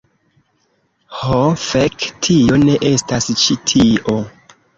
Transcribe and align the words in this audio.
Ho, 1.17 1.41
fek', 1.65 2.07
tio 2.29 2.57
ne 2.63 2.79
estas 2.93 3.29
ĉi 3.45 3.59
tio. 3.75 4.19